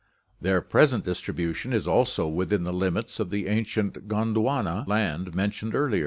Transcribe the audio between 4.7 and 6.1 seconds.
land mentioned above.